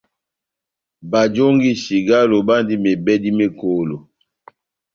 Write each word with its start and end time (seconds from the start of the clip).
Bajongi 1.11 1.71
cigalo 1.83 2.37
bandi 2.47 2.75
mebèdi 2.83 3.29
mekolo. 3.37 3.97